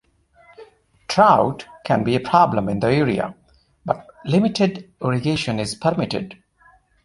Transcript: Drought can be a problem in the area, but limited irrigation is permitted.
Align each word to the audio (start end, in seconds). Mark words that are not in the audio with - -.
Drought 1.07 1.67
can 1.85 2.03
be 2.03 2.15
a 2.15 2.19
problem 2.19 2.67
in 2.69 2.79
the 2.79 2.87
area, 2.87 3.35
but 3.85 4.07
limited 4.25 4.91
irrigation 4.99 5.59
is 5.59 5.75
permitted. 5.75 6.41